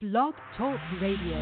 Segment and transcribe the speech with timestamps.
[0.00, 1.36] Blog Talk Radio.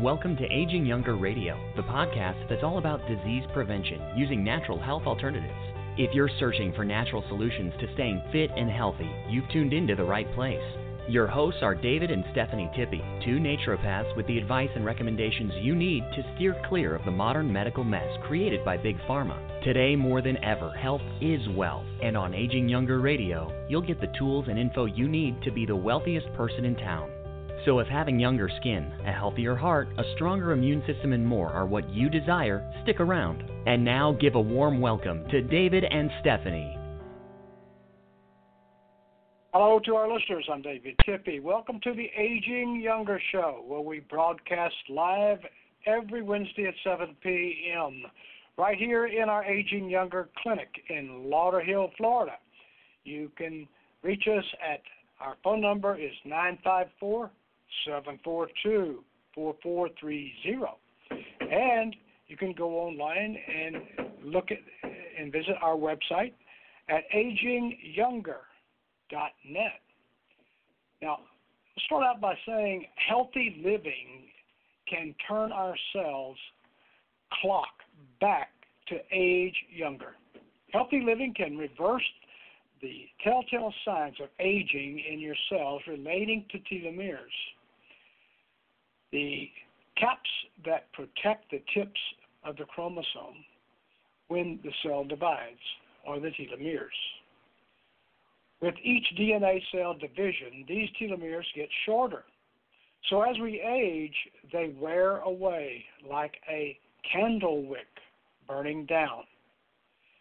[0.00, 5.02] Welcome to Aging Younger Radio, the podcast that's all about disease prevention using natural health
[5.04, 5.52] alternatives.
[5.98, 10.04] If you're searching for natural solutions to staying fit and healthy, you've tuned into the
[10.04, 10.81] right place.
[11.08, 15.74] Your hosts are David and Stephanie Tippy, two naturopaths with the advice and recommendations you
[15.74, 19.36] need to steer clear of the modern medical mess created by Big Pharma.
[19.64, 24.12] Today, more than ever, health is wealth, and on Aging Younger Radio, you'll get the
[24.16, 27.10] tools and info you need to be the wealthiest person in town.
[27.64, 31.66] So, if having younger skin, a healthier heart, a stronger immune system, and more are
[31.66, 33.42] what you desire, stick around.
[33.66, 36.78] And now, give a warm welcome to David and Stephanie.
[39.54, 40.48] Hello to our listeners.
[40.50, 41.38] I'm David Tippy.
[41.38, 45.40] Welcome to the Aging Younger Show, where we broadcast live
[45.84, 48.02] every Wednesday at 7 p.m.
[48.56, 52.36] right here in our Aging Younger Clinic in Lauderhill, Florida.
[53.04, 53.68] You can
[54.02, 54.80] reach us at
[55.20, 57.30] our phone number is 954
[57.84, 59.04] 742
[59.34, 60.64] 4430.
[61.40, 61.94] And
[62.26, 63.76] you can go online and
[64.24, 64.60] look at
[65.20, 66.32] and visit our website
[66.88, 68.46] at agingyounger.com
[69.48, 69.80] net.
[71.00, 71.18] Now,
[71.76, 74.28] let's start out by saying healthy living
[74.88, 76.36] can turn our cells
[77.40, 77.68] clock
[78.20, 78.50] back
[78.88, 80.14] to age younger.
[80.72, 82.02] Healthy living can reverse
[82.80, 87.18] the telltale signs of aging in your cells relating to telomeres.
[89.12, 89.48] The
[89.96, 90.30] caps
[90.64, 92.00] that protect the tips
[92.44, 93.44] of the chromosome
[94.28, 95.60] when the cell divides
[96.06, 96.88] are the telomeres.
[98.62, 102.22] With each DNA cell division, these telomeres get shorter.
[103.10, 104.14] So as we age,
[104.52, 106.78] they wear away like a
[107.12, 107.88] candle wick
[108.46, 109.24] burning down.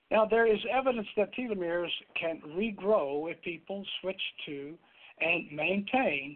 [0.10, 4.74] Now, there is evidence that telomeres can regrow if people switch to
[5.22, 6.36] and maintain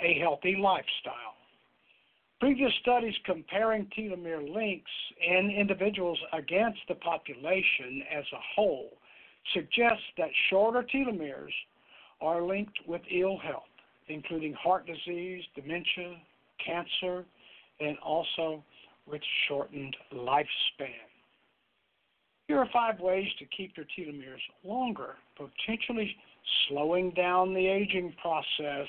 [0.00, 1.34] a healthy lifestyle.
[2.38, 8.90] Previous studies comparing telomere lengths in individuals against the population as a whole
[9.52, 11.52] suggests that shorter telomeres
[12.20, 13.62] are linked with ill health,
[14.08, 16.16] including heart disease, dementia,
[16.64, 17.24] cancer,
[17.80, 18.62] and also
[19.06, 21.04] with shortened lifespan.
[22.48, 26.14] Here are five ways to keep your telomeres longer, potentially
[26.68, 28.88] slowing down the aging process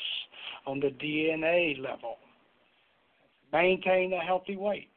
[0.65, 2.17] on the DNA level.
[3.53, 4.89] Maintain a healthy weight.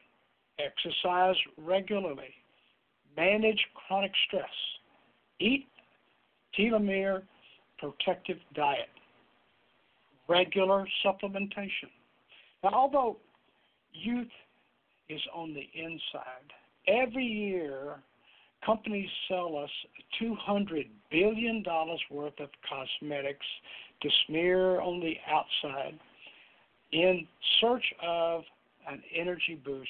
[0.59, 2.33] Exercise regularly.
[3.15, 4.49] Manage chronic stress
[5.39, 5.67] eat
[6.57, 7.23] telomere
[7.77, 8.89] protective diet,
[10.27, 11.89] regular supplementation.
[12.63, 13.17] Now, although
[13.93, 14.27] youth
[15.07, 16.51] is on the inside,
[16.87, 17.95] every year
[18.65, 19.69] companies sell us
[20.21, 21.63] $200 billion
[22.11, 23.45] worth of cosmetics
[24.01, 25.97] to smear on the outside
[26.91, 27.25] in
[27.61, 28.41] search of
[28.89, 29.89] an energy boost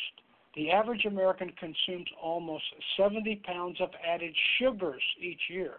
[0.56, 2.64] the average American consumes almost
[2.98, 5.76] 70 pounds of added sugars each year,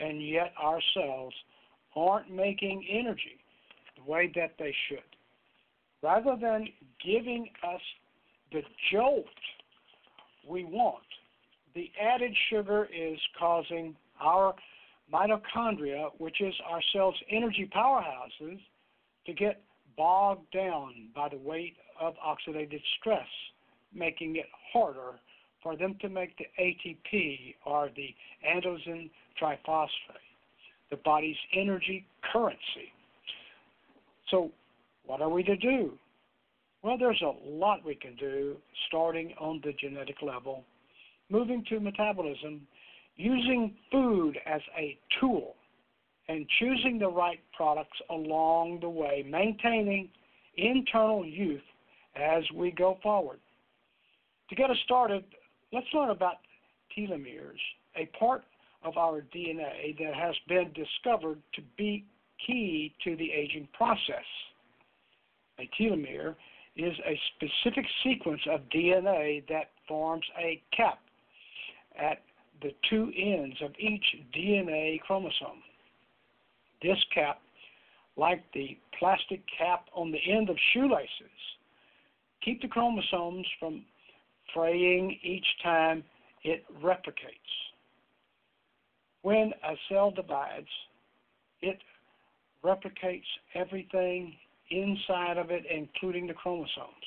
[0.00, 1.32] and yet our cells
[1.94, 3.38] aren't making energy
[3.96, 4.98] the way that they should.
[6.02, 6.68] Rather than
[7.04, 7.80] giving us
[8.52, 8.62] the
[8.92, 9.26] jolt
[10.46, 11.02] we want,
[11.74, 14.54] the added sugar is causing our
[15.12, 18.58] mitochondria, which is our cells' energy powerhouses,
[19.26, 19.62] to get
[19.96, 23.26] bogged down by the weight of oxidative stress
[23.94, 25.18] making it harder
[25.62, 28.14] for them to make the ATP or the
[28.46, 29.10] adenosine
[29.40, 29.88] triphosphate,
[30.90, 32.92] the body's energy currency.
[34.30, 34.50] So,
[35.06, 35.92] what are we to do?
[36.82, 38.56] Well, there's a lot we can do
[38.86, 40.64] starting on the genetic level,
[41.28, 42.66] moving to metabolism,
[43.16, 45.56] using food as a tool,
[46.28, 50.08] and choosing the right products along the way, maintaining
[50.56, 51.62] internal youth
[52.14, 53.38] as we go forward.
[54.48, 55.24] To get us started,
[55.72, 56.36] let's learn about
[56.96, 57.60] telomeres,
[57.96, 58.44] a part
[58.82, 62.04] of our DNA that has been discovered to be
[62.46, 64.24] key to the aging process.
[65.58, 66.36] A telomere
[66.76, 71.00] is a specific sequence of DNA that forms a cap
[71.98, 72.22] at
[72.62, 74.04] the two ends of each
[74.34, 75.62] DNA chromosome.
[76.82, 77.40] This cap,
[78.16, 81.08] like the plastic cap on the end of shoelaces,
[82.44, 83.84] keep the chromosomes from
[84.54, 86.04] fraying each time
[86.42, 87.54] it replicates.
[89.22, 90.68] When a cell divides,
[91.60, 91.78] it
[92.64, 94.34] replicates everything
[94.70, 97.06] inside of it, including the chromosomes.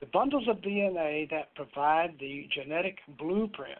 [0.00, 3.78] The bundles of DNA that provide the genetic blueprint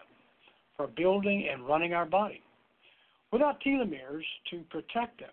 [0.77, 2.43] for building and running our body.
[3.33, 5.31] Without telomeres to protect them,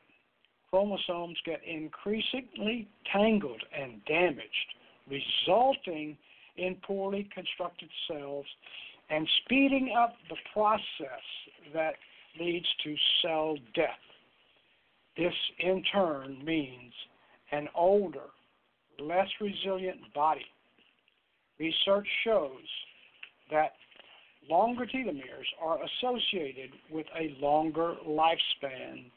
[0.69, 4.75] chromosomes get increasingly tangled and damaged,
[5.07, 6.17] resulting
[6.57, 8.45] in poorly constructed cells
[9.09, 11.23] and speeding up the process
[11.73, 11.95] that
[12.39, 13.89] leads to cell death.
[15.17, 16.93] This in turn means
[17.51, 18.29] an older,
[18.99, 20.45] less resilient body.
[21.59, 22.65] Research shows
[23.51, 23.73] that
[24.49, 29.11] longer telomeres are associated with a longer lifespan,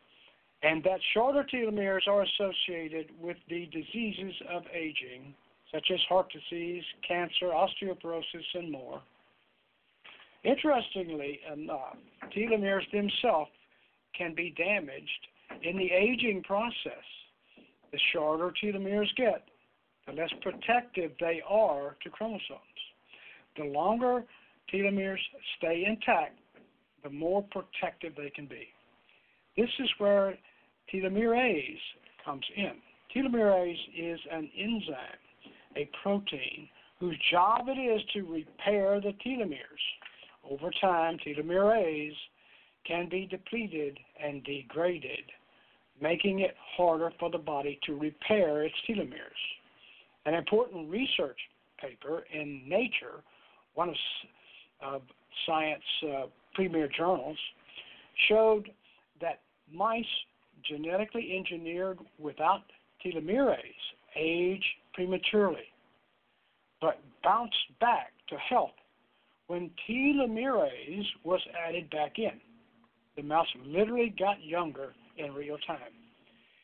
[0.62, 5.34] and that shorter telomeres are associated with the diseases of aging,
[5.74, 9.02] such as heart disease, cancer, osteoporosis, and more.
[10.44, 11.96] Interestingly enough,
[12.36, 13.50] telomeres themselves
[14.16, 15.26] can be damaged
[15.62, 17.04] in the aging process.
[17.90, 19.44] The shorter telomeres get,
[20.06, 22.60] the less protective they are to chromosomes.
[23.56, 24.24] The longer
[24.72, 25.18] telomeres
[25.58, 26.38] stay intact,
[27.02, 28.68] the more protective they can be.
[29.56, 30.34] This is where
[30.92, 31.78] telomerase
[32.24, 32.72] comes in.
[33.14, 35.23] Telomerase is an enzyme,
[35.76, 36.68] a protein,
[37.00, 39.84] whose job it is to repair the telomeres.
[40.48, 42.12] Over time, telomerase
[42.86, 45.24] can be depleted and degraded,
[46.00, 49.42] making it harder for the body to repair its telomeres.
[50.26, 51.38] An important research
[51.80, 53.22] paper in Nature,
[53.74, 53.96] one of
[54.84, 54.98] uh,
[55.48, 57.38] uh, premier journals,
[58.28, 58.70] showed
[59.20, 59.40] that
[59.72, 60.04] mice
[60.68, 62.62] genetically engineered without
[63.04, 63.58] telomerase
[64.16, 65.68] age prematurely,
[66.80, 68.70] but bounced back to health
[69.46, 72.40] when telomerase was added back in.
[73.16, 75.78] The mouse literally got younger in real time.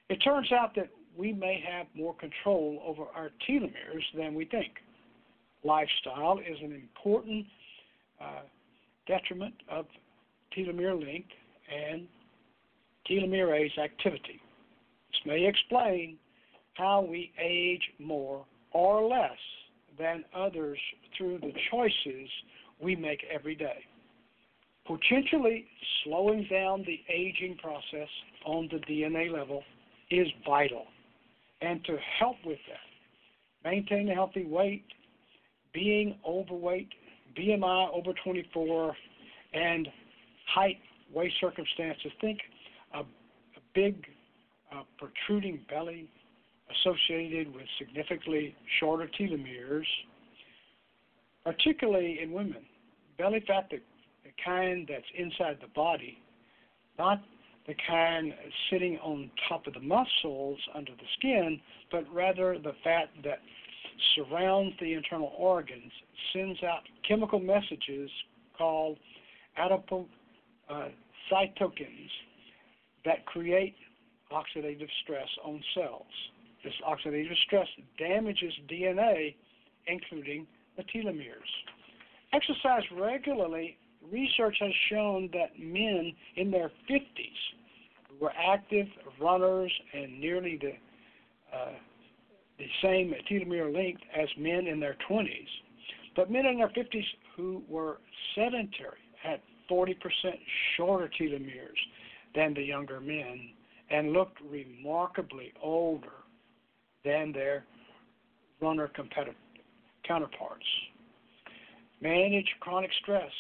[0.09, 4.73] It turns out that we may have more control over our telomeres than we think.
[5.63, 7.47] Lifestyle is an important
[8.21, 8.43] uh,
[9.07, 9.87] detriment of
[10.57, 11.29] telomere length
[11.71, 12.07] and
[13.09, 14.41] telomerase activity.
[15.11, 16.17] This may explain
[16.75, 19.39] how we age more or less
[19.99, 20.79] than others
[21.17, 22.29] through the choices
[22.81, 23.85] we make every day.
[24.87, 25.67] Potentially
[26.03, 28.09] slowing down the aging process
[28.45, 29.63] on the DNA level
[30.11, 30.87] is vital.
[31.61, 34.85] And to help with that, maintain a healthy weight,
[35.75, 36.89] being overweight,
[37.39, 38.97] BMI over 24,
[39.53, 39.89] and
[40.53, 40.79] height,
[41.13, 42.11] weight circumstances.
[42.21, 42.39] Think
[42.95, 43.05] a, a
[43.75, 44.07] big
[44.73, 46.09] uh, protruding belly
[46.79, 49.87] associated with significantly shorter telomeres,
[51.45, 52.65] particularly in women.
[53.19, 53.79] Belly fat, the,
[54.25, 56.19] the kind that's inside the body,
[56.99, 57.23] not
[57.67, 58.35] the kind
[58.71, 63.41] sitting on top of the muscles under the skin, but rather the fat that
[64.15, 65.93] surrounds the internal organs,
[66.33, 68.11] sends out chemical messages
[68.57, 68.99] called
[69.59, 70.09] adipocytokines
[70.71, 70.89] uh,
[73.05, 73.75] that create
[74.33, 76.05] oxidative stress on cells.
[76.65, 77.69] This oxidative stress
[77.99, 79.35] damages DNA,
[79.87, 80.47] including
[80.77, 81.51] the telomeres.
[82.33, 83.79] Exercise regularly
[84.11, 87.01] research has shown that men in their 50s
[88.09, 88.87] who were active
[89.21, 90.73] runners and nearly the
[91.57, 91.73] uh,
[92.59, 95.49] the same telomere length as men in their 20s,
[96.15, 97.05] but men in their 50s
[97.35, 97.99] who were
[98.35, 99.41] sedentary had
[99.71, 99.97] 40%
[100.77, 101.81] shorter telomeres
[102.35, 103.51] than the younger men
[103.91, 106.13] and looked remarkably older
[107.05, 107.65] than their
[108.61, 108.91] runner
[110.07, 110.67] counterparts.
[112.01, 113.31] Manage chronic stress.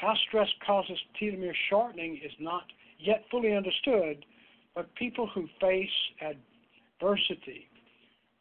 [0.00, 2.64] How stress causes telomere shortening is not
[2.98, 4.24] yet fully understood,
[4.74, 5.88] but people who face
[7.00, 7.68] adversity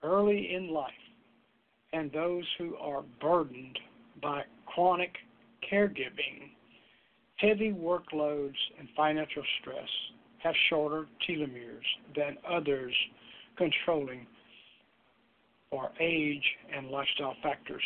[0.04, 0.92] early in life
[1.94, 3.80] and those who are burdened
[4.22, 5.16] by chronic
[5.72, 6.52] caregiving,
[7.38, 9.90] heavy workloads, and financial stress
[10.40, 11.82] have shorter telomeres
[12.16, 12.94] than others
[13.58, 14.28] controlling
[15.70, 16.44] for age
[16.76, 17.84] and lifestyle factors.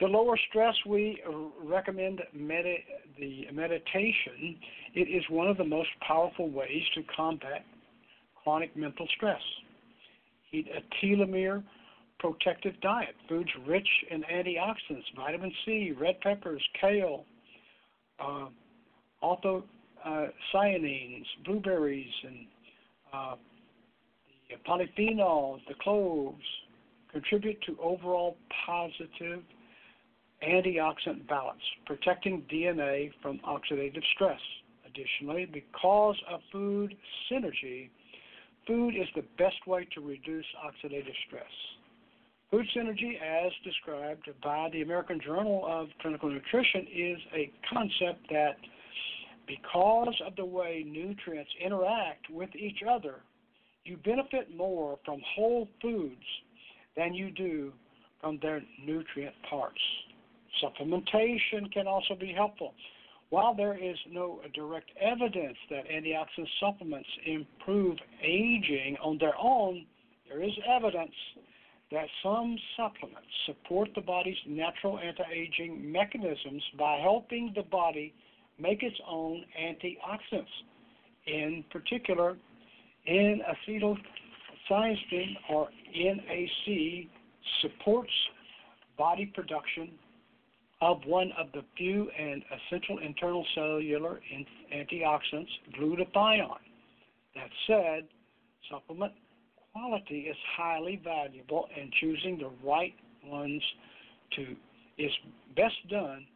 [0.00, 1.22] The lower stress we
[1.62, 2.84] recommend med-
[3.18, 4.58] the meditation.
[4.94, 7.64] It is one of the most powerful ways to combat
[8.42, 9.40] chronic mental stress.
[10.52, 11.64] Eat a telomere
[12.18, 17.24] protective diet, foods rich in antioxidants, vitamin C, red peppers, kale,
[18.20, 18.46] uh,
[19.20, 19.64] also
[20.04, 20.26] uh,
[21.44, 22.46] blueberries, and
[23.12, 23.34] uh,
[24.50, 26.44] the polyphenols, the cloves,
[27.12, 28.36] contribute to overall
[28.66, 29.42] positive
[30.46, 34.40] antioxidant balance, protecting DNA from oxidative stress.
[34.86, 36.94] Additionally, because of food
[37.30, 37.90] synergy,
[38.66, 41.44] food is the best way to reduce oxidative stress.
[42.50, 48.56] Food synergy, as described by the American Journal of Clinical Nutrition, is a concept that
[49.48, 53.16] because of the way nutrients interact with each other,
[53.86, 56.24] you benefit more from whole foods
[56.96, 57.72] than you do
[58.20, 59.80] from their nutrient parts.
[60.62, 62.74] Supplementation can also be helpful.
[63.30, 69.84] While there is no direct evidence that antioxidant supplements improve aging on their own,
[70.28, 71.14] there is evidence
[71.92, 78.12] that some supplements support the body's natural anti-aging mechanisms by helping the body
[78.58, 80.46] make its own antioxidants.
[81.26, 82.36] In particular,
[83.06, 87.06] N-acetylcysteine or NAC
[87.62, 88.12] supports
[88.98, 89.90] body production
[90.80, 94.20] of one of the few and essential internal cellular
[94.74, 95.48] antioxidants,
[95.78, 96.58] glutathione.
[97.34, 98.08] That said,
[98.70, 99.12] supplement
[99.72, 102.94] quality is highly valuable, and choosing the right
[103.24, 103.62] ones
[104.36, 104.56] to
[104.98, 105.12] is
[105.54, 106.26] best done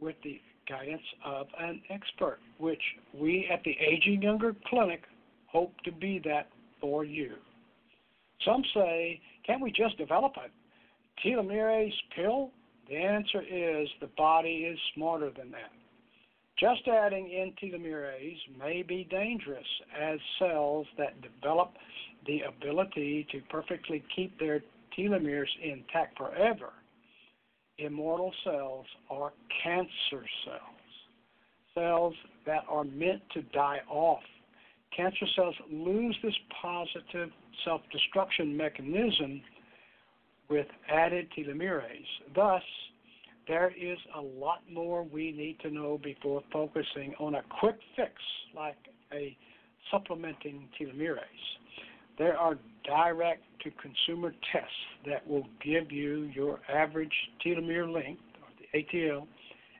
[0.00, 2.82] with the guidance of an expert, which
[3.14, 5.02] we at the Aging Younger Clinic
[5.50, 6.48] hope to be that
[6.80, 7.32] for you.
[8.44, 12.50] Some say, can't we just develop a telomerase pill?
[12.88, 15.70] The answer is the body is smarter than that.
[16.58, 19.66] Just adding in telomerase may be dangerous
[19.98, 21.72] as cells that develop
[22.26, 24.62] the ability to perfectly keep their
[24.96, 26.70] telomeres intact forever.
[27.78, 30.94] Immortal cells are cancer cells,
[31.74, 32.14] cells
[32.44, 34.22] that are meant to die off.
[34.98, 37.30] Cancer cells lose this positive
[37.64, 39.40] self destruction mechanism
[40.50, 41.84] with added telomerase.
[42.34, 42.62] Thus,
[43.46, 48.10] there is a lot more we need to know before focusing on a quick fix
[48.56, 48.74] like
[49.12, 49.36] a
[49.88, 51.20] supplementing telomerase.
[52.18, 54.72] There are direct to consumer tests
[55.06, 57.14] that will give you your average
[57.46, 59.28] telomere length, or the ATL,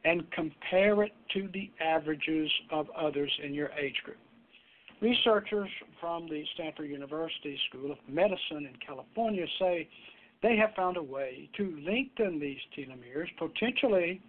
[0.05, 4.19] and compare it to the averages of others in your age group.
[5.01, 5.69] Researchers
[6.01, 9.89] from the Stanford University School of Medicine in California say
[10.43, 14.21] they have found a way to lengthen these telomeres, potentially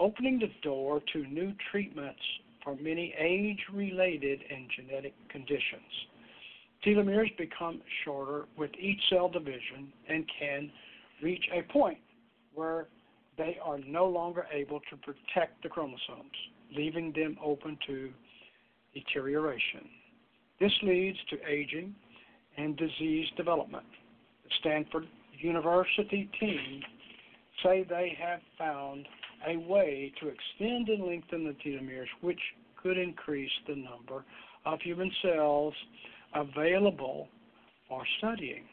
[0.00, 2.20] opening the door to new treatments
[2.64, 5.92] for many age related and genetic conditions.
[6.84, 10.72] Telomeres become shorter with each cell division and can
[11.22, 11.98] reach a point
[12.52, 12.88] where
[13.38, 16.32] they are no longer able to protect the chromosomes,
[16.76, 18.10] leaving them open to
[18.92, 19.88] deterioration.
[20.60, 21.94] This leads to aging
[22.56, 23.84] and disease development.
[24.44, 25.06] The Stanford
[25.38, 26.82] University team
[27.62, 29.06] say they have found
[29.46, 32.40] a way to extend and lengthen the telomeres, which
[32.82, 34.24] could increase the number
[34.64, 35.74] of human cells
[36.34, 37.28] available
[37.88, 38.64] for studying.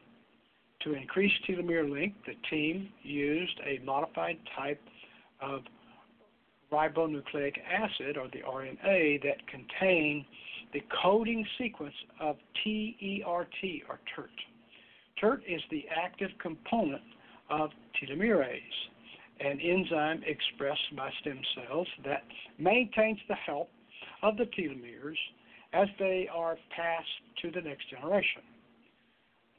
[0.84, 4.82] To increase telomere length, the team used a modified type
[5.42, 5.62] of
[6.72, 10.26] ribonucleic acid, or the RNA, that contained
[10.74, 13.48] the coding sequence of TERT, or
[14.16, 14.30] TERT.
[15.20, 17.02] TERT is the active component
[17.50, 18.60] of telomerase,
[19.40, 22.24] an enzyme expressed by stem cells that
[22.58, 23.68] maintains the health
[24.24, 25.18] of the telomeres
[25.74, 27.08] as they are passed
[27.42, 28.42] to the next generation.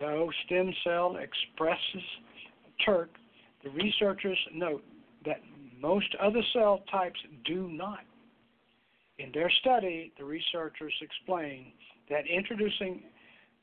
[0.01, 2.03] Though stem cell expresses
[2.85, 3.11] TERT,
[3.63, 4.85] the researchers note
[5.25, 5.41] that
[5.81, 8.01] most other cell types do not.
[9.19, 11.73] In their study, the researchers explain
[12.11, 13.03] that introducing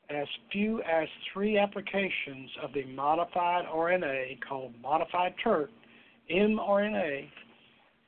[0.08, 5.70] as few as three applications of the modified RNA called modified TERT,
[6.30, 7.28] mRNA,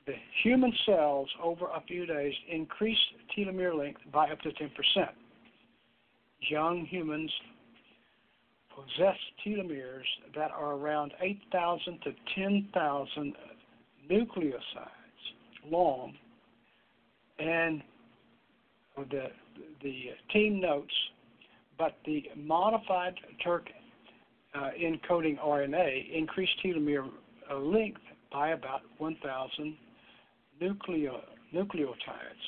[0.05, 2.97] the human cells over a few days increase
[3.35, 4.69] telomere length by up to 10%.
[6.49, 7.31] Young humans
[8.75, 13.33] possess telomeres that are around 8,000 to 10,000
[14.11, 14.59] nucleosides
[15.67, 16.13] long,
[17.39, 17.81] and
[19.11, 19.27] the
[19.81, 20.93] the team notes,
[21.77, 23.69] but the modified TERT
[24.53, 27.09] uh, encoding RNA increased telomere
[27.59, 28.01] length
[28.31, 29.75] by about 1,000
[30.61, 31.21] nucleo,
[31.53, 32.45] nucleotides.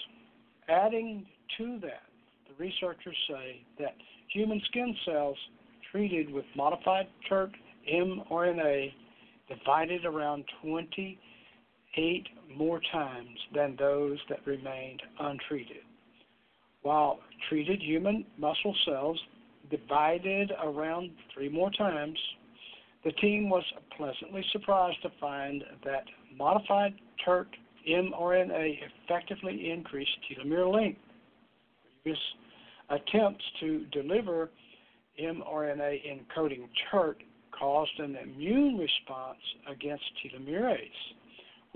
[0.70, 1.26] Adding
[1.58, 2.04] to that,
[2.48, 3.96] the researchers say that
[4.34, 5.38] human skin cells
[5.92, 7.52] treated with modified TERT
[7.94, 8.92] mRNA
[9.48, 10.46] divided around
[11.98, 15.84] 28 more times than those that remained untreated.
[16.84, 19.20] While treated human muscle cells
[19.70, 22.18] divided around three more times,
[23.04, 23.64] the team was
[23.96, 26.04] pleasantly surprised to find that
[26.38, 26.94] modified
[27.26, 27.48] TERT
[27.90, 31.00] mRNA effectively increased telomere length.
[32.04, 32.22] Previous
[32.90, 34.50] attempts to deliver
[35.22, 37.18] mRNA encoding TERT
[37.58, 39.40] caused an immune response
[39.70, 40.90] against telomerase,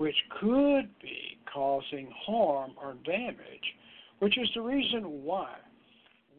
[0.02, 3.76] which could be causing harm or damage
[4.18, 5.48] which is the reason why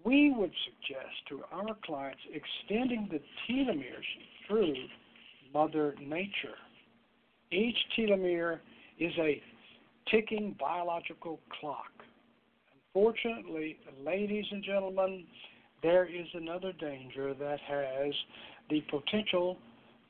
[0.04, 4.10] we would suggest to our clients extending the telomeres
[4.46, 4.76] through
[5.54, 6.58] Mother Nature.
[7.52, 8.60] Each telomere
[9.00, 9.42] is a
[10.12, 11.92] ticking biological clock.
[12.94, 15.24] Unfortunately, ladies and gentlemen,
[15.82, 18.14] there is another danger that has
[18.70, 19.58] the potential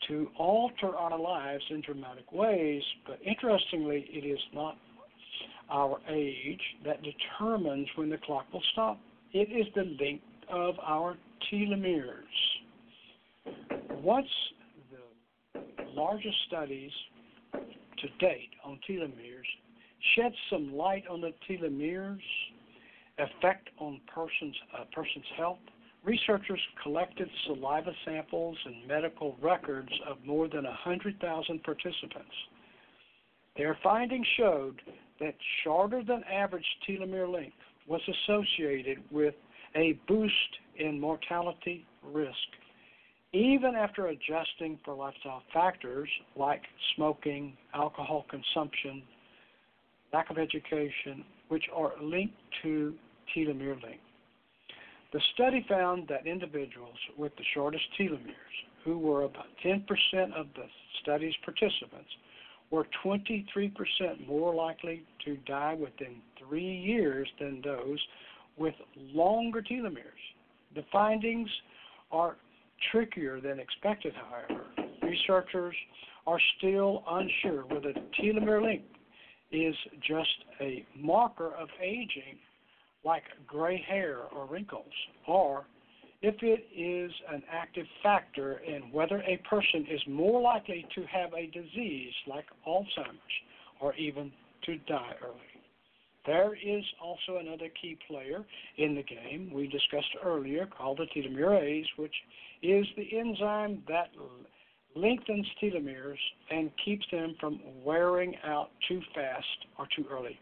[0.08, 4.78] to alter our lives in dramatic ways, but interestingly, it is not
[5.70, 9.00] our age that determines when the clock will stop.
[9.32, 11.18] It is the length of our
[11.52, 12.24] telomeres.
[14.02, 14.28] What's
[15.54, 15.62] the
[15.94, 16.92] largest studies
[17.54, 19.48] to date on telomeres
[20.16, 22.20] shed some light on the telomeres
[23.18, 25.60] effect on person's uh, person's health,
[26.03, 32.36] researchers collected saliva samples and medical records of more than 100,000 participants.
[33.55, 34.81] Their findings showed
[35.19, 37.55] that shorter than average telomere length
[37.88, 39.36] was associated with
[39.75, 40.33] a boost
[40.77, 42.33] in mortality risk,
[43.31, 46.62] even after adjusting for lifestyle factors like
[46.95, 49.03] smoking, alcohol consumption,
[50.13, 52.93] lack of education, which are linked to
[53.36, 54.03] telomere length.
[55.13, 58.34] The study found that individuals with the shortest telomeres,
[58.84, 59.79] who were about 10%
[60.36, 60.65] of the
[61.01, 62.10] study's participants,
[62.72, 68.00] were 23% more likely to die within three years than those
[68.58, 70.24] with longer telomeres.
[70.74, 71.50] The findings
[72.12, 72.36] are
[72.91, 74.65] trickier than expected, however.
[75.03, 75.75] Researchers
[76.25, 78.86] are still unsure whether telomere length
[79.51, 82.39] is just a marker of aging,
[83.03, 84.93] like gray hair or wrinkles,
[85.27, 85.65] or
[86.22, 91.33] if it is an active factor in whether a person is more likely to have
[91.33, 93.17] a disease like Alzheimer's
[93.81, 94.31] or even
[94.65, 95.53] to die early.
[96.25, 98.45] There is also another key player
[98.77, 102.15] in the game we discussed earlier called the telomerase, which
[102.62, 104.07] is the enzyme that
[104.96, 106.18] lengthens telomeres
[106.50, 109.46] and keeps them from wearing out too fast
[109.77, 110.39] or too early.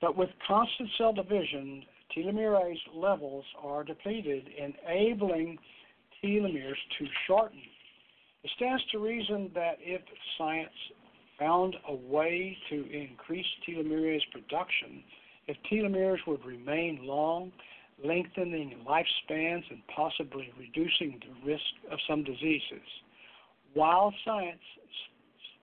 [0.00, 1.84] But with constant cell division,
[2.16, 5.58] telomerase levels are depleted, enabling
[6.22, 7.60] telomeres to shorten.
[8.44, 10.00] It stands to reason that if
[10.36, 10.70] science
[11.38, 15.02] found a way to increase telomerase production,
[15.46, 17.52] if telomeres would remain long,
[18.04, 22.86] lengthening lifespans and possibly reducing the risk of some diseases.
[23.74, 24.60] While science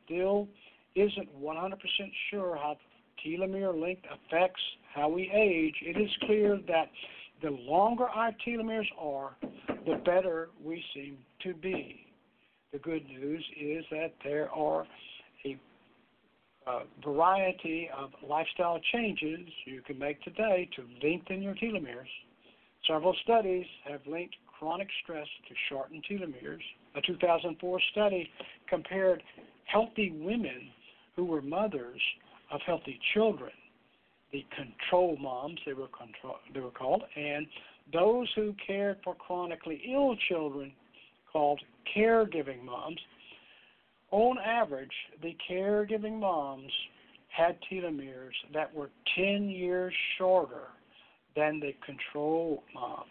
[0.04, 0.48] still
[0.95, 1.74] isn't 100%
[2.30, 2.78] sure how
[3.23, 4.62] telomere length affects
[4.93, 6.89] how we age, it is clear that
[7.41, 9.36] the longer our telomeres are,
[9.86, 12.06] the better we seem to be.
[12.71, 14.86] The good news is that there are
[15.45, 15.58] a
[16.67, 22.10] uh, variety of lifestyle changes you can make today to lengthen your telomeres.
[22.88, 26.63] Several studies have linked chronic stress to shortened telomeres.
[26.95, 28.30] A 2004 study
[28.69, 29.21] compared
[29.65, 30.69] healthy women
[31.15, 32.01] who were mothers
[32.56, 33.52] of healthy children,
[34.32, 37.46] the control moms they were control, they were called, and
[37.91, 40.72] those who cared for chronically ill children
[41.32, 41.60] called
[41.96, 43.00] caregiving moms.
[44.12, 46.72] On average, the caregiving moms
[47.28, 50.70] had telomeres that were 10 years shorter
[51.36, 53.10] than the control moms.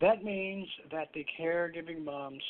[0.00, 2.42] That means that the caregiving mom's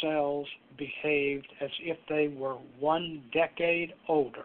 [0.00, 0.46] cells
[0.78, 4.44] behaved as if they were one decade older.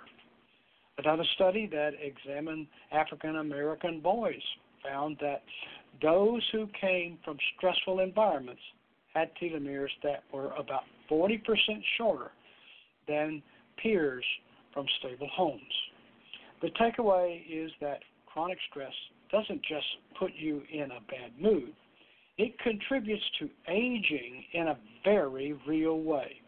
[1.05, 4.41] Another study that examined African American boys
[4.83, 5.43] found that
[6.01, 8.62] those who came from stressful environments
[9.13, 11.39] had telomeres that were about 40%
[11.97, 12.31] shorter
[13.07, 13.41] than
[13.81, 14.25] peers
[14.73, 15.62] from stable homes.
[16.62, 18.93] The takeaway is that chronic stress
[19.31, 19.88] doesn't just
[20.19, 21.71] put you in a bad mood,
[22.38, 26.41] it contributes to aging in a very real way.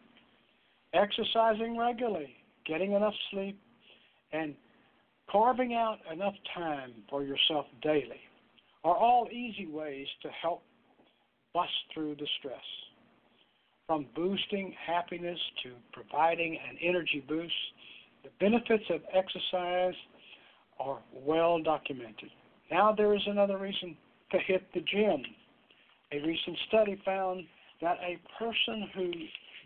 [0.92, 2.34] Exercising regularly,
[2.66, 3.58] getting enough sleep,
[4.32, 4.54] and
[5.30, 8.20] carving out enough time for yourself daily
[8.84, 10.62] are all easy ways to help
[11.54, 12.60] bust through the stress.
[13.86, 17.52] From boosting happiness to providing an energy boost,
[18.22, 19.94] the benefits of exercise
[20.78, 22.30] are well documented.
[22.70, 23.96] Now there is another reason
[24.30, 25.22] to hit the gym.
[26.12, 27.44] A recent study found
[27.80, 29.10] that a person who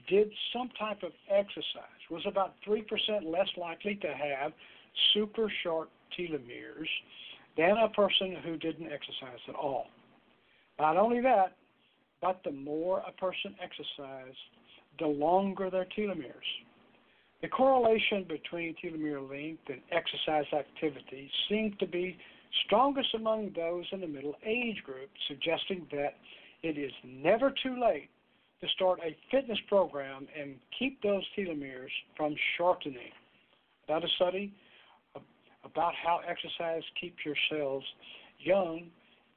[0.09, 2.85] did some type of exercise was about 3%
[3.25, 4.53] less likely to have
[5.12, 5.88] super short
[6.19, 6.88] telomeres
[7.57, 9.87] than a person who didn't exercise at all.
[10.79, 11.57] Not only that,
[12.21, 14.37] but the more a person exercised,
[14.99, 16.33] the longer their telomeres.
[17.42, 22.16] The correlation between telomere length and exercise activity seemed to be
[22.64, 26.14] strongest among those in the middle age group, suggesting that
[26.62, 28.09] it is never too late
[28.61, 33.12] to start a fitness program and keep those telomeres from shortening.
[33.85, 34.53] About a study
[35.66, 37.85] about how exercise keeps your cells
[38.38, 38.87] young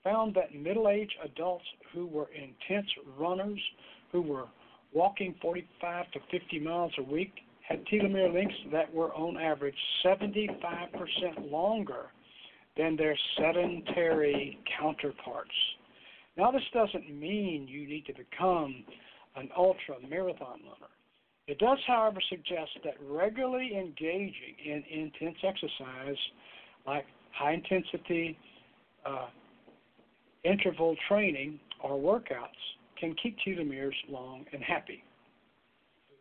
[0.03, 3.60] found that middle aged adults who were intense runners,
[4.12, 4.45] who were
[4.93, 7.34] walking 45 to 50 miles a week,
[7.67, 12.08] had telomere lengths that were on average 75% longer
[12.77, 15.51] than their sedentary counterparts.
[16.38, 18.84] Now, this doesn't mean you need to become
[19.39, 20.91] an ultra marathon runner.
[21.47, 26.17] It does, however, suggest that regularly engaging in intense exercise,
[26.86, 28.38] like high intensity
[29.06, 29.28] uh,
[30.43, 32.47] interval training or workouts,
[32.99, 35.04] can keep telomeres long and happy.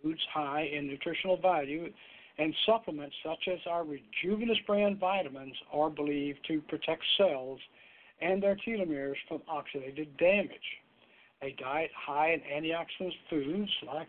[0.03, 1.93] Foods high in nutritional value
[2.39, 7.59] and supplements such as our Rejuvenous brand vitamins are believed to protect cells
[8.21, 10.57] and their telomeres from oxidative damage.
[11.43, 14.09] A diet high in antioxidant foods like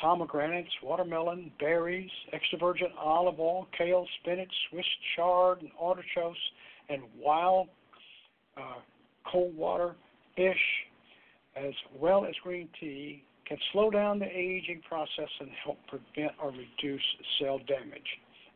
[0.00, 6.38] pomegranates, watermelon, berries, extra virgin olive oil, kale, spinach, Swiss chard, and artichokes,
[6.88, 7.68] and wild
[8.56, 8.80] uh,
[9.30, 9.96] cold water,
[10.36, 10.56] fish,
[11.56, 16.52] as well as green tea, can slow down the aging process and help prevent or
[16.52, 17.02] reduce
[17.40, 18.06] cell damage.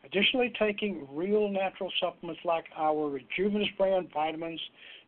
[0.04, 4.60] Additionally, taking real natural supplements like our Rejuvenous brand vitamins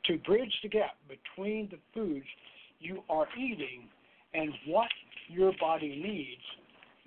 [0.07, 2.27] to bridge the gap between the foods
[2.80, 3.84] you are eating
[4.34, 4.88] and what
[5.28, 6.42] your body needs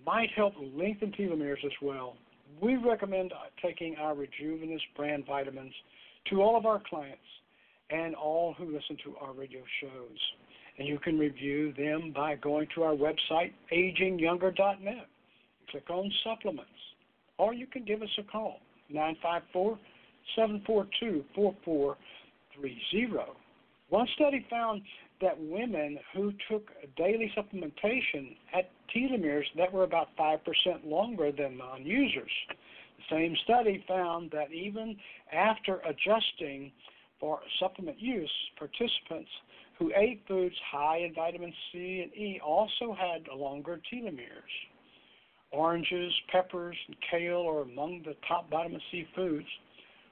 [0.05, 2.15] might help lengthen telomeres as well.
[2.61, 5.73] We recommend taking our Rejuvenous brand vitamins
[6.29, 7.21] to all of our clients
[7.89, 10.17] and all who listen to our radio shows.
[10.77, 15.07] And you can review them by going to our website, agingyounger.net.
[15.71, 16.69] Click on supplements.
[17.37, 19.77] Or you can give us a call, 954
[20.35, 23.38] 742 4430.
[23.89, 24.83] One study found
[25.21, 30.39] that women who took daily supplementation had telomeres that were about 5%
[30.85, 32.31] longer than non users.
[32.97, 34.95] The same study found that even
[35.33, 36.71] after adjusting
[37.19, 39.29] for supplement use, participants
[39.77, 44.53] who ate foods high in vitamin C and E also had longer telomeres.
[45.51, 49.47] Oranges, peppers, and kale are among the top vitamin C foods.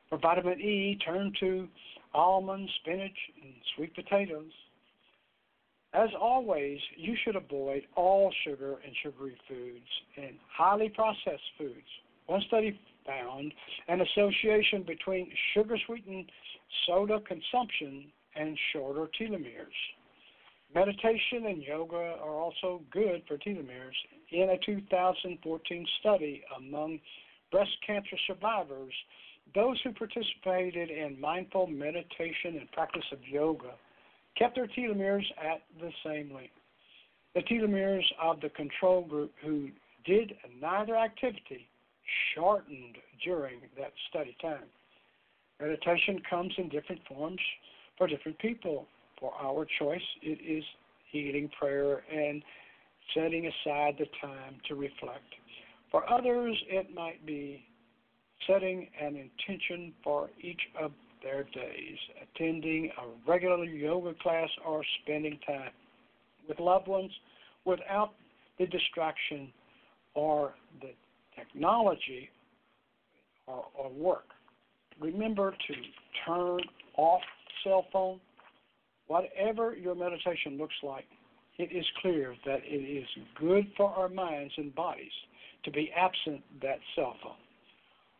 [0.09, 1.67] For vitamin E, turn to
[2.17, 4.51] almonds, spinach, and sweet potatoes.
[5.93, 11.88] As always, you should avoid all sugar and sugary foods and highly processed foods.
[12.25, 13.53] One study found
[13.88, 16.30] an association between sugar sweetened
[16.86, 19.80] soda consumption and shorter telomeres.
[20.75, 23.95] Meditation and yoga are also good for telomeres.
[24.32, 26.99] In a 2014 study among
[27.51, 28.93] breast cancer survivors,
[29.55, 33.71] those who participated in mindful meditation and practice of yoga
[34.38, 36.53] kept their telomeres at the same length.
[37.36, 39.69] The telomeres of the control group who
[40.05, 41.67] did neither activity
[42.33, 44.65] shortened during that study time.
[45.60, 47.39] Meditation comes in different forms
[47.97, 48.88] for different people.
[49.19, 50.63] For our choice, it is
[51.12, 52.43] healing prayer and
[53.15, 55.33] setting aside the time to reflect.
[55.91, 57.63] For others, it might be
[58.45, 60.91] setting an intention for each of
[61.23, 65.71] their days, attending a regular yoga class, or spending time
[66.47, 67.12] with loved ones
[67.65, 68.12] without
[68.60, 69.52] the distraction
[70.13, 70.91] or the
[71.36, 72.30] technology
[73.47, 74.26] or, or work.
[75.00, 75.73] Remember to
[76.26, 76.60] turn
[76.97, 77.21] off
[77.63, 78.19] cell phone.
[79.08, 81.06] Whatever your meditation looks like,
[81.58, 83.08] it is clear that it is
[83.39, 85.12] good for our minds and bodies
[85.63, 87.34] to be absent that cell phone.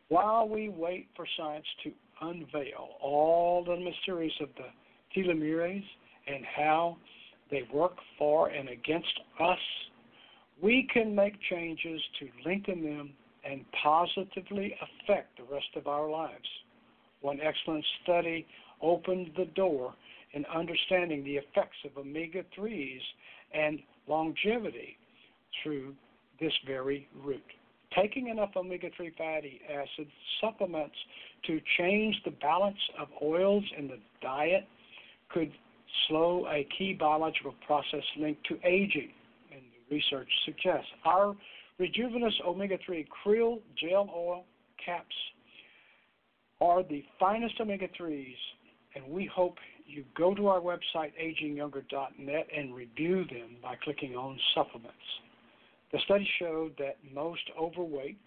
[0.08, 1.92] While we wait for science to
[2.22, 4.70] unveil all the mysteries of the
[5.14, 5.84] telomeres
[6.26, 6.96] and how
[7.50, 9.58] they work for and against us,
[10.62, 13.10] we can make changes to lengthen them
[13.44, 16.48] and positively affect the rest of our lives.
[17.20, 18.46] One excellent study
[18.80, 19.94] opened the door
[20.32, 23.00] in understanding the effects of omega 3s
[23.52, 24.96] and longevity
[25.62, 25.94] through
[26.40, 27.42] this very route.
[27.94, 30.08] Taking enough omega 3 fatty acid
[30.40, 30.96] supplements
[31.46, 34.66] to change the balance of oils in the diet
[35.30, 35.52] could
[36.06, 39.10] slow a key biological process linked to aging,
[39.52, 40.88] and the research suggests.
[41.04, 41.34] Our
[41.78, 44.44] Rejuvenous Omega 3 Krill Gel Oil
[44.84, 45.14] caps
[46.60, 48.34] are the finest omega 3s,
[48.94, 54.38] and we hope you go to our website, agingyounger.net, and review them by clicking on
[54.54, 54.96] supplements.
[55.92, 58.18] The study showed that most overweight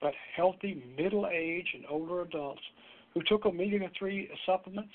[0.00, 2.62] but healthy middle aged and older adults
[3.14, 4.92] who took omega 3 supplements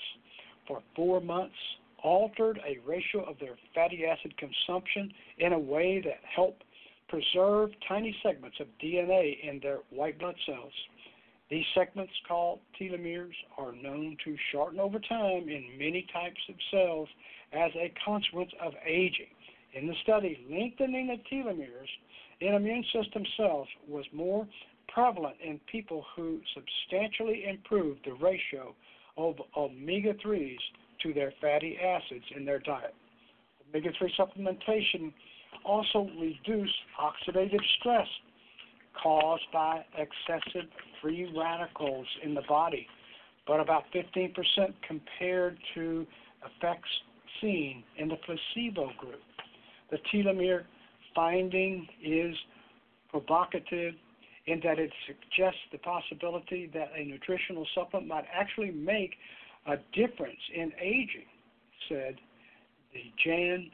[0.66, 1.56] for four months
[2.02, 6.62] altered a ratio of their fatty acid consumption in a way that helped
[7.08, 10.72] preserve tiny segments of DNA in their white blood cells.
[11.50, 17.08] These segments, called telomeres, are known to shorten over time in many types of cells
[17.52, 19.28] as a consequence of aging.
[19.74, 21.88] In the study, lengthening of telomeres
[22.40, 24.46] in immune system cells was more
[24.88, 28.74] prevalent in people who substantially improved the ratio
[29.16, 30.58] of omega 3s
[31.02, 32.94] to their fatty acids in their diet.
[33.68, 35.12] Omega 3 supplementation
[35.64, 38.06] also reduced oxidative stress
[39.02, 40.70] caused by excessive
[41.02, 42.86] free radicals in the body,
[43.46, 44.34] but about 15%
[44.86, 46.06] compared to
[46.44, 46.88] effects
[47.40, 49.20] seen in the placebo group.
[49.94, 50.64] The telomere
[51.14, 52.34] finding is
[53.10, 53.94] provocative
[54.46, 59.14] in that it suggests the possibility that a nutritional supplement might actually make
[59.66, 61.30] a difference in aging,
[61.88, 62.16] said
[62.92, 63.70] the Jan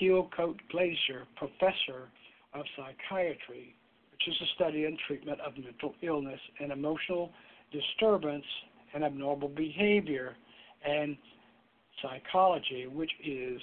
[0.00, 2.08] Kiecolt Glaser Professor
[2.54, 3.74] of Psychiatry,
[4.12, 7.32] which is a study and treatment of mental illness and emotional
[7.72, 8.46] disturbance
[8.94, 10.36] and abnormal behavior,
[10.86, 11.16] and
[12.00, 13.60] psychology, which is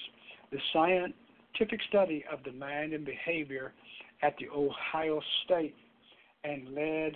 [0.52, 0.60] the
[1.58, 3.74] scientific study of the mind and behavior
[4.22, 5.76] at the Ohio State
[6.44, 7.14] and led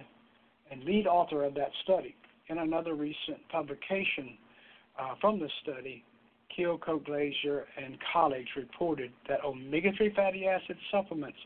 [0.71, 2.15] and lead author of that study.
[2.49, 4.37] In another recent publication
[4.99, 6.03] uh, from the study,
[6.57, 11.37] Kiecolt Glaser and colleagues reported that omega 3 fatty acid supplements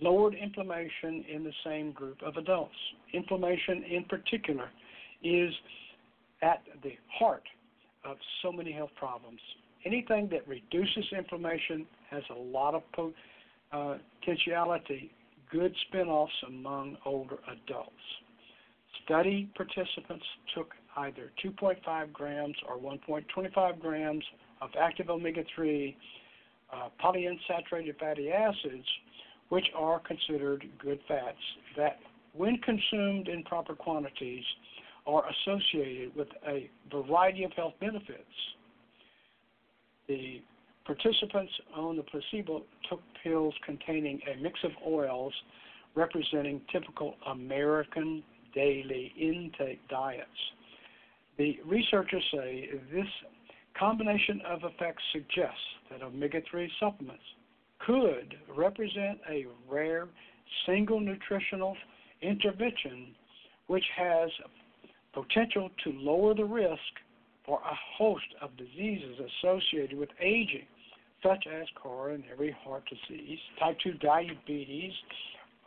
[0.00, 2.74] lowered inflammation in the same group of adults.
[3.12, 4.70] Inflammation, in particular,
[5.22, 5.52] is
[6.42, 7.44] at the heart
[8.04, 9.40] of so many health problems.
[9.84, 12.82] Anything that reduces inflammation has a lot of
[13.72, 15.12] uh, potentiality
[15.50, 17.92] good spin-offs among older adults.
[19.04, 24.24] Study participants took either 2.5 grams or 1.25 grams
[24.60, 25.94] of active omega-3
[26.72, 28.86] uh, polyunsaturated fatty acids,
[29.50, 31.36] which are considered good fats
[31.76, 31.98] that,
[32.34, 34.44] when consumed in proper quantities,
[35.06, 38.22] are associated with a variety of health benefits.
[40.08, 40.42] The
[40.84, 45.32] Participants on the placebo took pills containing a mix of oils
[45.94, 50.26] representing typical American daily intake diets.
[51.38, 53.06] The researchers say this
[53.78, 55.60] combination of effects suggests
[55.90, 57.22] that omega 3 supplements
[57.86, 60.08] could represent a rare
[60.66, 61.76] single nutritional
[62.22, 63.14] intervention
[63.68, 64.30] which has
[65.12, 66.80] potential to lower the risk
[67.44, 70.66] for a host of diseases associated with aging,
[71.22, 74.92] such as coronary heart disease, type 2 diabetes,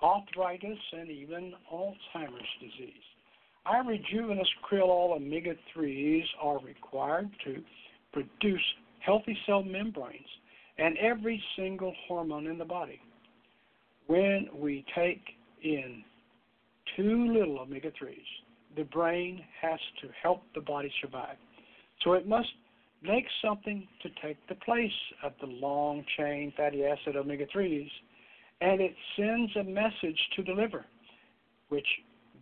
[0.01, 3.03] arthritis, and even Alzheimer's disease.
[3.65, 7.63] Our rejuvenous krill oil omega 3s are required to
[8.13, 8.61] produce
[8.99, 10.27] healthy cell membranes
[10.77, 12.99] and every single hormone in the body.
[14.07, 15.23] When we take
[15.63, 16.03] in
[16.95, 18.15] too little omega 3s,
[18.75, 21.37] the brain has to help the body survive.
[22.03, 22.49] So it must
[23.01, 24.91] make something to take the place
[25.23, 27.89] of the long chain fatty acid omega 3s,
[28.61, 30.85] and it sends a message to the liver,
[31.69, 31.87] which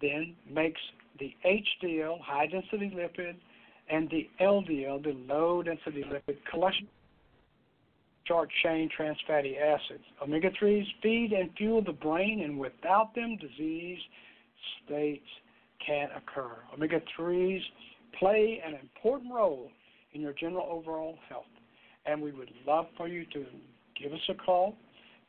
[0.01, 0.81] then makes
[1.19, 3.35] the HDL, high density lipid,
[3.89, 6.87] and the LDL, the low density lipid, cholesterol
[8.25, 10.03] short chain trans fatty acids.
[10.21, 13.99] Omega 3s feed and fuel the brain, and without them, disease
[14.85, 15.27] states
[15.85, 16.55] can occur.
[16.73, 17.61] Omega 3s
[18.19, 19.69] play an important role
[20.13, 21.45] in your general overall health.
[22.05, 23.45] And we would love for you to
[24.01, 24.75] give us a call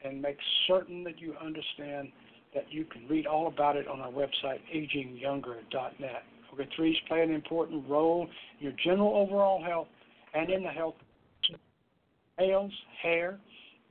[0.03, 2.09] and make certain that you understand
[2.55, 6.23] that you can read all about it on our website, agingyounger.net.
[6.53, 9.89] Omega 3s play an important role in your general overall health
[10.35, 10.95] and in the health
[11.53, 11.59] of
[12.39, 13.39] nails, hair.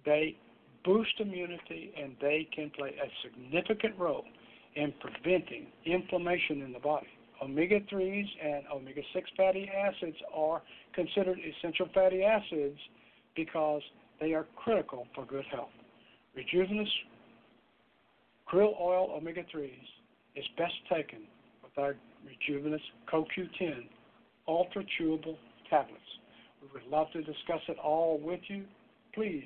[0.06, 0.38] They
[0.86, 4.26] boost immunity and they can play a significant role
[4.76, 7.08] in preventing inflammation in the body
[7.44, 10.62] omega 3s and omega 6 fatty acids are
[10.94, 12.80] considered essential fatty acids
[13.36, 13.82] because
[14.20, 15.70] they are critical for good health.
[16.36, 16.90] Rejuvenous
[18.52, 19.72] krill oil omega 3s
[20.36, 21.20] is best taken
[21.62, 23.88] with our Rejuvenous CoQ10
[24.48, 25.38] ultra chewable
[25.70, 26.00] tablets.
[26.62, 28.64] We would love to discuss it all with you.
[29.14, 29.46] Please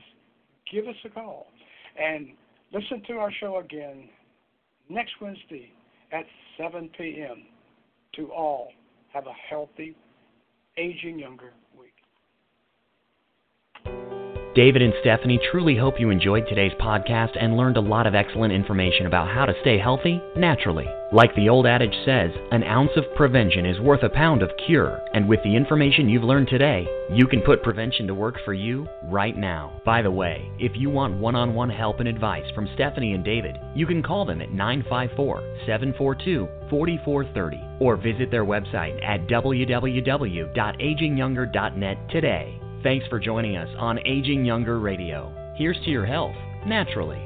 [0.71, 1.47] give us a call
[1.99, 2.29] and
[2.71, 4.09] listen to our show again
[4.89, 5.71] next Wednesday
[6.11, 6.25] at
[6.57, 7.43] 7 p.m
[8.17, 8.71] to all
[9.13, 9.95] have a healthy,
[10.77, 11.93] aging younger week.
[14.57, 18.51] David and Stephanie truly hope you enjoyed today's podcast and learned a lot of excellent
[18.51, 20.87] information about how to stay healthy naturally.
[21.11, 24.99] Like the old adage says, an ounce of prevention is worth a pound of cure.
[25.13, 28.87] And with the information you've learned today, you can put prevention to work for you
[29.03, 29.79] right now.
[29.85, 33.23] By the way, if you want one on one help and advice from Stephanie and
[33.23, 42.09] David, you can call them at 954 742 4430 or visit their website at www.agingyounger.net
[42.09, 42.59] today.
[42.87, 45.29] Thanks for joining us on Aging Younger Radio.
[45.57, 47.21] Here's to your health, naturally.